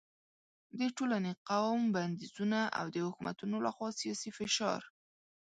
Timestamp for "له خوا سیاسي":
3.65-4.29